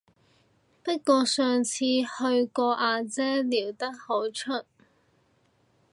[0.81, 2.09] 不過上次去
[2.51, 4.65] 個阿姐撩得好出